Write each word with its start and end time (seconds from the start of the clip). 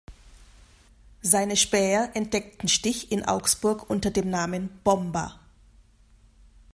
Seine 1.21 1.55
Späher 1.55 2.09
entdeckten 2.15 2.67
Stich 2.67 3.11
in 3.11 3.23
Augsburg 3.23 3.87
unter 3.87 4.09
dem 4.09 4.31
Namen 4.31 4.69
„Bomba“. 4.83 5.39